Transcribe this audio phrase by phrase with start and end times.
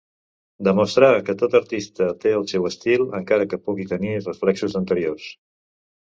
[0.67, 5.29] Demostrar que tot artista té el seu estil, encara que pugui tenir reflexos d'anteriors.